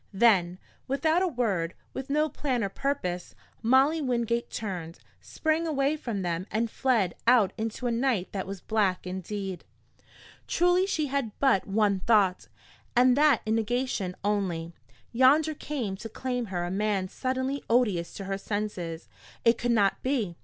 [0.13, 0.57] Then,
[0.87, 6.47] without a word, with no plan or purpose, Molly Wingate turned, sprang away from them
[6.49, 9.63] and fled out into a night that was black indeed.
[10.47, 12.47] Truly she had but one thought,
[12.95, 14.73] and that in negation only.
[15.11, 19.07] Yonder came to claim her a man suddenly odious to her senses.
[19.45, 20.35] It could not be.